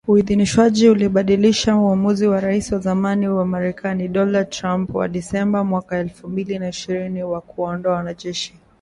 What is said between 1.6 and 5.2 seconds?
uamuzi wa Rais wa zamani wa Marekani Donald Trump wa